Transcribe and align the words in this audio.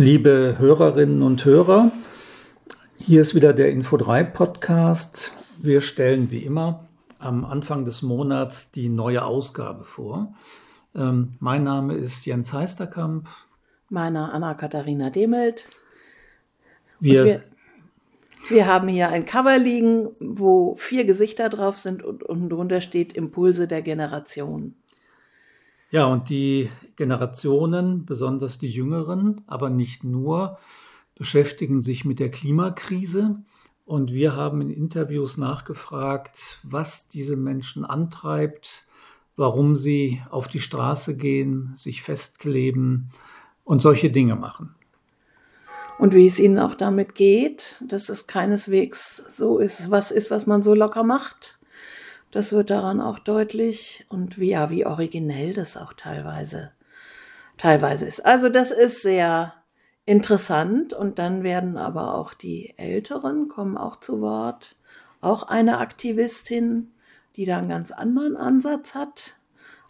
Liebe 0.00 0.56
Hörerinnen 0.58 1.20
und 1.20 1.44
Hörer, 1.44 1.92
hier 2.96 3.20
ist 3.20 3.34
wieder 3.34 3.52
der 3.52 3.70
Info3 3.70 4.24
Podcast. 4.24 5.32
Wir 5.58 5.82
stellen 5.82 6.30
wie 6.30 6.42
immer 6.42 6.88
am 7.18 7.44
Anfang 7.44 7.84
des 7.84 8.00
Monats 8.00 8.70
die 8.70 8.88
neue 8.88 9.22
Ausgabe 9.22 9.84
vor. 9.84 10.32
Ähm, 10.94 11.34
mein 11.38 11.64
Name 11.64 11.96
ist 11.96 12.24
Jens 12.24 12.50
Heisterkamp. 12.54 13.28
Meiner 13.90 14.32
Anna-Katharina 14.32 15.10
Demelt. 15.10 15.66
Wir, 16.98 17.24
wir, 17.26 17.42
wir, 18.48 18.66
haben 18.66 18.88
hier 18.88 19.10
ein 19.10 19.26
Cover 19.26 19.58
liegen, 19.58 20.08
wo 20.18 20.76
vier 20.76 21.04
Gesichter 21.04 21.50
drauf 21.50 21.76
sind 21.76 22.02
und 22.02 22.22
unten 22.22 22.48
drunter 22.48 22.80
steht 22.80 23.12
Impulse 23.12 23.68
der 23.68 23.82
Generation. 23.82 24.76
Ja, 25.90 26.06
und 26.06 26.28
die 26.28 26.70
Generationen, 26.94 28.06
besonders 28.06 28.58
die 28.58 28.70
Jüngeren, 28.70 29.42
aber 29.48 29.70
nicht 29.70 30.04
nur, 30.04 30.58
beschäftigen 31.16 31.82
sich 31.82 32.04
mit 32.04 32.20
der 32.20 32.30
Klimakrise. 32.30 33.42
Und 33.84 34.12
wir 34.12 34.36
haben 34.36 34.60
in 34.60 34.70
Interviews 34.70 35.36
nachgefragt, 35.36 36.60
was 36.62 37.08
diese 37.08 37.36
Menschen 37.36 37.84
antreibt, 37.84 38.86
warum 39.36 39.74
sie 39.74 40.22
auf 40.30 40.46
die 40.46 40.60
Straße 40.60 41.16
gehen, 41.16 41.72
sich 41.74 42.02
festkleben 42.02 43.10
und 43.64 43.82
solche 43.82 44.10
Dinge 44.10 44.36
machen. 44.36 44.74
Und 45.98 46.14
wie 46.14 46.26
es 46.26 46.38
ihnen 46.38 46.58
auch 46.58 46.74
damit 46.74 47.14
geht, 47.14 47.82
dass 47.86 48.08
es 48.08 48.26
keineswegs 48.26 49.22
so 49.36 49.58
ist, 49.58 49.90
was 49.90 50.10
ist, 50.10 50.30
was 50.30 50.46
man 50.46 50.62
so 50.62 50.74
locker 50.74 51.02
macht, 51.02 51.59
das 52.30 52.52
wird 52.52 52.70
daran 52.70 53.00
auch 53.00 53.18
deutlich 53.18 54.06
und 54.08 54.38
wie, 54.38 54.50
ja, 54.50 54.70
wie 54.70 54.86
originell 54.86 55.52
das 55.52 55.76
auch 55.76 55.92
teilweise, 55.92 56.72
teilweise 57.58 58.06
ist. 58.06 58.24
Also 58.24 58.48
das 58.48 58.70
ist 58.70 59.02
sehr 59.02 59.54
interessant 60.06 60.92
und 60.92 61.18
dann 61.18 61.42
werden 61.42 61.76
aber 61.76 62.14
auch 62.14 62.34
die 62.34 62.74
Älteren 62.76 63.48
kommen 63.48 63.76
auch 63.76 64.00
zu 64.00 64.20
Wort. 64.20 64.76
Auch 65.20 65.44
eine 65.44 65.78
Aktivistin, 65.78 66.92
die 67.36 67.44
da 67.44 67.58
einen 67.58 67.68
ganz 67.68 67.90
anderen 67.90 68.36
Ansatz 68.36 68.94
hat. 68.94 69.38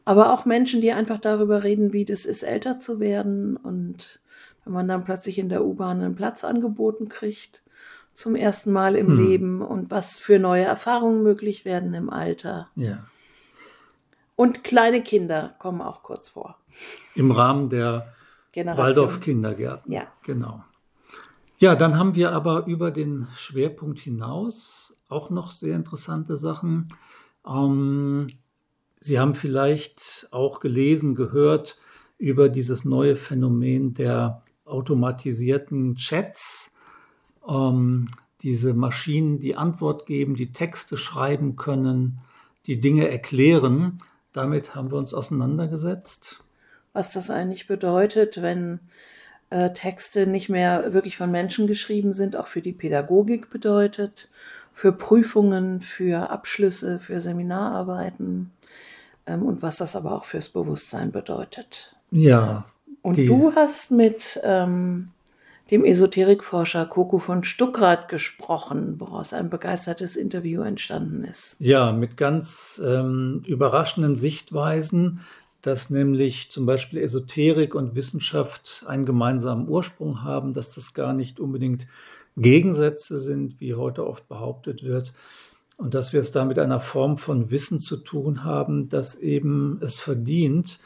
Aber 0.05 0.33
auch 0.33 0.45
Menschen, 0.45 0.81
die 0.81 0.93
einfach 0.93 1.19
darüber 1.19 1.63
reden, 1.63 1.93
wie 1.93 2.05
das 2.05 2.25
ist, 2.25 2.43
älter 2.43 2.81
zu 2.81 3.01
werden 3.01 3.57
und 3.57 4.21
wenn 4.65 4.73
man 4.73 4.89
dann 4.89 5.05
plötzlich 5.05 5.39
in 5.39 5.49
der 5.49 5.65
U-Bahn 5.65 6.01
einen 6.01 6.17
Platz 6.17 6.43
angeboten 6.43 7.09
kriegt 7.09 7.63
zum 8.13 8.37
ersten 8.37 8.73
Mal 8.73 8.97
im 8.97 9.09
hm. 9.09 9.27
Leben 9.27 9.63
und 9.63 9.91
was 9.91 10.17
für 10.17 10.39
neue 10.39 10.65
Erfahrungen 10.65 11.23
möglich 11.23 11.65
werden 11.65 11.95
im 11.95 12.11
Alter. 12.11 12.69
Ja. 12.77 13.05
Und 14.37 14.65
kleine 14.65 15.03
Kinder 15.03 15.55
kommen 15.59 15.81
auch 15.81 16.03
kurz 16.03 16.31
vor. 16.31 16.57
Im 17.15 17.31
Rahmen 17.31 17.69
der 17.69 18.15
Waldorf-Kindergärten. 18.55 19.93
Ja. 19.93 20.07
Genau. 20.25 20.65
Ja, 21.59 21.77
dann 21.77 21.99
haben 21.99 22.15
wir 22.15 22.33
aber 22.33 22.67
über 22.67 22.91
den 22.91 23.29
Schwerpunkt 23.37 23.99
hinaus 23.99 24.97
auch 25.09 25.29
noch 25.29 25.53
sehr 25.53 25.77
interessante 25.77 26.39
Sachen. 26.39 26.89
Ähm, 27.47 28.29
Sie 29.01 29.19
haben 29.19 29.35
vielleicht 29.35 30.29
auch 30.31 30.61
gelesen, 30.61 31.15
gehört 31.15 31.79
über 32.19 32.49
dieses 32.51 32.85
neue 32.85 33.17
Phänomen 33.17 33.95
der 33.95 34.43
automatisierten 34.65 35.97
Chats 35.97 36.70
ähm, 37.51 38.07
diese 38.43 38.73
Maschinen, 38.73 39.41
die 39.41 39.57
Antwort 39.57 40.07
geben, 40.07 40.35
die 40.35 40.53
Texte 40.53 40.97
schreiben 40.97 41.57
können, 41.57 42.19
die 42.67 42.81
Dinge 42.81 43.09
erklären. 43.09 43.99
Damit 44.33 44.75
haben 44.75 44.91
wir 44.91 44.99
uns 44.99 45.13
auseinandergesetzt. 45.13 46.43
Was 46.93 47.13
das 47.13 47.31
eigentlich 47.31 47.67
bedeutet, 47.67 48.41
wenn 48.41 48.81
äh, 49.51 49.71
Texte 49.73 50.27
nicht 50.27 50.49
mehr 50.49 50.93
wirklich 50.93 51.17
von 51.17 51.31
Menschen 51.31 51.67
geschrieben 51.67 52.15
sind, 52.15 52.37
auch 52.37 52.47
für 52.47 52.63
die 52.63 52.73
Pädagogik 52.73 53.51
bedeutet, 53.51 54.29
für 54.73 54.93
Prüfungen, 54.93 55.81
für 55.81 56.31
Abschlüsse, 56.31 56.99
für 56.99 57.21
Seminararbeiten 57.21 58.51
ähm, 59.27 59.43
und 59.43 59.63
was 59.63 59.77
das 59.77 59.97
aber 59.97 60.13
auch 60.13 60.25
fürs 60.25 60.49
Bewusstsein 60.49 61.13
bedeutet. 61.13 61.97
Ja. 62.11 62.65
Und 63.03 63.19
du 63.19 63.55
hast 63.55 63.91
mit 63.91 64.41
ähm, 64.43 65.09
dem 65.71 65.85
Esoterikforscher 65.85 66.87
Coco 66.87 67.19
von 67.19 67.45
Stuckrad 67.45 68.09
gesprochen, 68.09 68.99
woraus 68.99 69.33
ein 69.33 69.51
begeistertes 69.51 70.17
Interview 70.17 70.63
entstanden 70.63 71.25
ist. 71.25 71.57
Ja, 71.61 71.93
mit 71.93 72.17
ganz 72.17 72.81
ähm, 72.85 73.43
überraschenden 73.47 74.17
Sichtweisen, 74.17 75.21
dass 75.63 75.91
nämlich 75.91 76.51
zum 76.51 76.67
Beispiel 76.67 77.01
Esoterik 77.01 77.75
und 77.75 77.95
Wissenschaft 77.95 78.85
einen 78.89 79.05
gemeinsamen 79.05 79.69
Ursprung 79.69 80.23
haben, 80.23 80.55
dass 80.55 80.71
das 80.71 80.95
gar 80.95 81.13
nicht 81.13 81.39
unbedingt 81.39 81.87
Gegensätze 82.37 83.21
sind, 83.21 83.61
wie 83.61 83.75
heute 83.75 84.07
oft 84.07 84.29
behauptet 84.29 84.83
wird, 84.83 85.13
und 85.77 85.95
dass 85.95 86.13
wir 86.13 86.21
es 86.21 86.31
da 86.31 86.45
mit 86.45 86.59
einer 86.59 86.81
Form 86.81 87.17
von 87.17 87.51
Wissen 87.51 87.81
zu 87.81 87.97
tun 87.97 88.45
haben, 88.45 88.91
das 88.91 89.19
eben 89.19 89.81
es 89.83 89.99
verdient, 89.99 90.79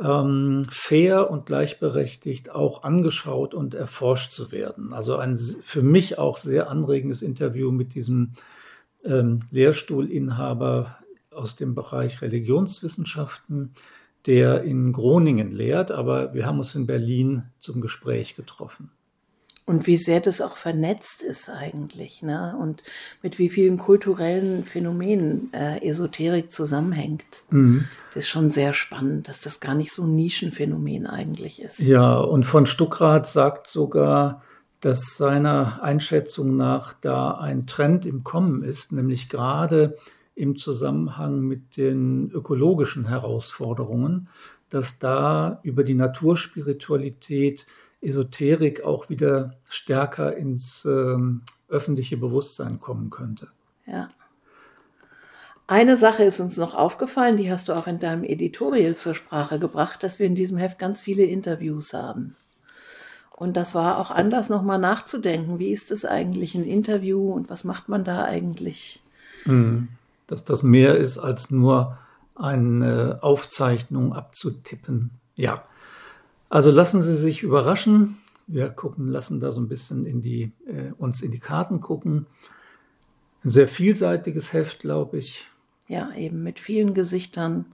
ähm, 0.00 0.66
fair 0.70 1.30
und 1.30 1.46
gleichberechtigt 1.46 2.50
auch 2.50 2.82
angeschaut 2.82 3.54
und 3.54 3.74
erforscht 3.74 4.32
zu 4.32 4.50
werden. 4.50 4.92
Also 4.92 5.16
ein 5.16 5.36
für 5.36 5.82
mich 5.82 6.18
auch 6.18 6.38
sehr 6.38 6.70
anregendes 6.70 7.22
Interview 7.22 7.70
mit 7.70 7.94
diesem 7.94 8.32
ähm, 9.04 9.40
Lehrstuhlinhaber 9.50 10.96
aus 11.30 11.56
dem 11.56 11.74
Bereich 11.74 12.22
Religionswissenschaften, 12.22 13.74
der 14.26 14.62
in 14.62 14.92
Groningen 14.92 15.52
lehrt, 15.52 15.90
aber 15.90 16.34
wir 16.34 16.46
haben 16.46 16.58
uns 16.58 16.74
in 16.74 16.86
Berlin 16.86 17.44
zum 17.60 17.80
Gespräch 17.80 18.34
getroffen. 18.34 18.90
Und 19.70 19.86
wie 19.86 19.98
sehr 19.98 20.18
das 20.18 20.40
auch 20.40 20.56
vernetzt 20.56 21.22
ist 21.22 21.48
eigentlich, 21.48 22.22
ne? 22.22 22.56
Und 22.60 22.82
mit 23.22 23.38
wie 23.38 23.48
vielen 23.48 23.78
kulturellen 23.78 24.64
Phänomenen 24.64 25.52
äh, 25.52 25.88
Esoterik 25.88 26.50
zusammenhängt. 26.50 27.22
Mhm. 27.50 27.84
Das 28.12 28.24
ist 28.24 28.30
schon 28.30 28.50
sehr 28.50 28.72
spannend, 28.72 29.28
dass 29.28 29.42
das 29.42 29.60
gar 29.60 29.76
nicht 29.76 29.92
so 29.92 30.02
ein 30.02 30.16
Nischenphänomen 30.16 31.06
eigentlich 31.06 31.62
ist. 31.62 31.78
Ja, 31.78 32.18
und 32.18 32.46
von 32.46 32.66
Stuckrad 32.66 33.28
sagt 33.28 33.68
sogar, 33.68 34.42
dass 34.80 35.16
seiner 35.16 35.80
Einschätzung 35.84 36.56
nach 36.56 36.92
da 37.00 37.36
ein 37.36 37.68
Trend 37.68 38.06
im 38.06 38.24
Kommen 38.24 38.64
ist, 38.64 38.90
nämlich 38.90 39.28
gerade 39.28 39.96
im 40.34 40.56
Zusammenhang 40.56 41.42
mit 41.42 41.76
den 41.76 42.28
ökologischen 42.32 43.06
Herausforderungen, 43.06 44.30
dass 44.68 44.98
da 44.98 45.60
über 45.62 45.84
die 45.84 45.94
Naturspiritualität 45.94 47.68
Esoterik 48.00 48.82
auch 48.82 49.08
wieder 49.08 49.54
stärker 49.68 50.36
ins 50.36 50.84
ähm, 50.84 51.42
öffentliche 51.68 52.16
Bewusstsein 52.16 52.80
kommen 52.80 53.10
könnte. 53.10 53.48
Ja. 53.86 54.08
Eine 55.66 55.96
Sache 55.96 56.24
ist 56.24 56.40
uns 56.40 56.56
noch 56.56 56.74
aufgefallen, 56.74 57.36
die 57.36 57.50
hast 57.50 57.68
du 57.68 57.74
auch 57.74 57.86
in 57.86 58.00
deinem 58.00 58.24
Editorial 58.24 58.96
zur 58.96 59.14
Sprache 59.14 59.58
gebracht, 59.58 60.02
dass 60.02 60.18
wir 60.18 60.26
in 60.26 60.34
diesem 60.34 60.58
Heft 60.58 60.78
ganz 60.78 60.98
viele 60.98 61.22
Interviews 61.22 61.94
haben. 61.94 62.34
Und 63.30 63.56
das 63.56 63.74
war 63.74 63.98
auch 63.98 64.10
anders, 64.10 64.48
nochmal 64.48 64.78
nachzudenken. 64.78 65.58
Wie 65.58 65.72
ist 65.72 65.90
es 65.90 66.04
eigentlich 66.04 66.54
ein 66.54 66.64
Interview 66.64 67.32
und 67.32 67.48
was 67.48 67.64
macht 67.64 67.88
man 67.88 68.04
da 68.04 68.24
eigentlich? 68.24 69.00
Mhm. 69.44 69.88
Dass 70.26 70.44
das 70.44 70.62
mehr 70.62 70.96
ist 70.96 71.18
als 71.18 71.50
nur 71.50 71.98
eine 72.34 73.20
Aufzeichnung 73.22 74.12
abzutippen. 74.12 75.10
Ja, 75.36 75.64
also 76.50 76.70
lassen 76.70 77.00
Sie 77.00 77.16
sich 77.16 77.42
überraschen. 77.42 78.18
Wir 78.46 78.68
gucken, 78.68 79.06
lassen 79.06 79.40
da 79.40 79.52
so 79.52 79.60
ein 79.60 79.68
bisschen 79.68 80.04
in 80.04 80.20
die, 80.20 80.52
äh, 80.66 80.92
uns 80.98 81.22
in 81.22 81.30
die 81.30 81.38
Karten 81.38 81.80
gucken. 81.80 82.26
Ein 83.44 83.50
sehr 83.50 83.68
vielseitiges 83.68 84.52
Heft, 84.52 84.80
glaube 84.80 85.18
ich. 85.18 85.46
Ja, 85.86 86.12
eben 86.14 86.42
mit 86.42 86.60
vielen 86.60 86.92
Gesichtern, 86.92 87.64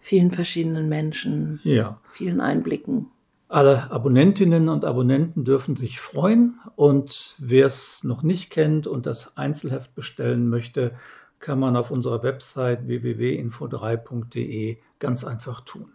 vielen 0.00 0.30
verschiedenen 0.30 0.88
Menschen, 0.88 1.60
ja. 1.64 2.00
vielen 2.12 2.40
Einblicken. 2.40 3.06
Alle 3.48 3.90
Abonnentinnen 3.90 4.68
und 4.68 4.84
Abonnenten 4.84 5.44
dürfen 5.44 5.76
sich 5.76 6.00
freuen 6.00 6.58
und 6.74 7.36
wer 7.38 7.66
es 7.66 8.02
noch 8.02 8.24
nicht 8.24 8.50
kennt 8.50 8.88
und 8.88 9.06
das 9.06 9.36
Einzelheft 9.36 9.94
bestellen 9.94 10.48
möchte, 10.48 10.92
kann 11.38 11.60
man 11.60 11.76
auf 11.76 11.92
unserer 11.92 12.24
Website 12.24 12.88
www.info3.de 12.88 14.78
ganz 14.98 15.24
einfach 15.24 15.60
tun. 15.60 15.92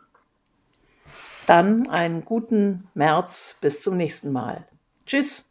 Dann 1.48 1.90
einen 1.90 2.24
guten 2.24 2.88
März. 2.94 3.56
Bis 3.62 3.82
zum 3.82 3.98
nächsten 3.98 4.32
Mal. 4.32 4.68
Tschüss. 5.06 5.51